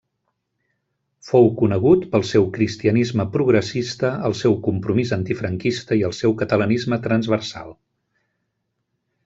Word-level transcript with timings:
Fou 1.31 1.43
conegut 1.59 2.07
pel 2.15 2.25
seu 2.29 2.47
cristianisme 2.55 3.27
progressista, 3.35 4.11
el 4.31 4.37
seu 4.41 4.57
compromís 4.69 5.13
antifranquista 5.21 5.99
i 6.01 6.03
el 6.09 6.17
seu 6.23 6.35
catalanisme 6.41 7.01
transversal. 7.07 7.79